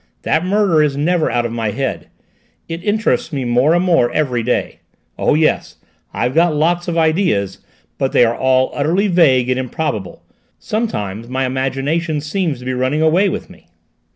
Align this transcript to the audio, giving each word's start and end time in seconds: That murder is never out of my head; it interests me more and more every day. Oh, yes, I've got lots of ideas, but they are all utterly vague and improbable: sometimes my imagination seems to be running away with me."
That 0.23 0.43
murder 0.43 0.81
is 0.81 0.97
never 0.97 1.29
out 1.29 1.45
of 1.45 1.51
my 1.51 1.69
head; 1.69 2.07
it 2.67 2.83
interests 2.83 3.31
me 3.31 3.45
more 3.45 3.75
and 3.75 3.85
more 3.85 4.11
every 4.11 4.41
day. 4.41 4.79
Oh, 5.15 5.35
yes, 5.35 5.75
I've 6.11 6.33
got 6.33 6.55
lots 6.55 6.87
of 6.87 6.97
ideas, 6.97 7.59
but 7.99 8.11
they 8.11 8.25
are 8.25 8.35
all 8.35 8.71
utterly 8.73 9.07
vague 9.07 9.47
and 9.47 9.59
improbable: 9.59 10.23
sometimes 10.57 11.27
my 11.29 11.45
imagination 11.45 12.19
seems 12.19 12.57
to 12.57 12.65
be 12.65 12.73
running 12.73 13.03
away 13.03 13.29
with 13.29 13.47
me." 13.47 13.67